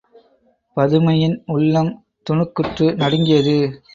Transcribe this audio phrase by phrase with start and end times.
[0.77, 1.91] பதுமையின் உள்ளம்
[2.25, 3.57] துணுக்குற்று நடுங்கியது.